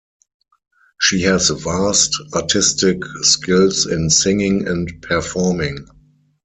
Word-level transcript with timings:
She 0.99 1.21
has 1.25 1.49
vast 1.51 2.15
artistic 2.33 3.03
skills 3.21 3.85
in 3.85 4.09
singing 4.09 4.67
and 4.67 4.91
performing. 5.03 5.85